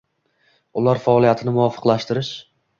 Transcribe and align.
ular 0.83 1.03
faoliyatini 1.05 1.55
muvofiqlashtirish 1.61 2.37